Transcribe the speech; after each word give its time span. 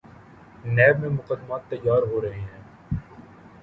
NAB 0.67 0.99
میں 0.99 1.09
مقدمات 1.09 1.69
تیار 1.69 2.01
ہو 2.03 2.21
رہے 2.21 2.39
ہیں۔ 2.41 2.61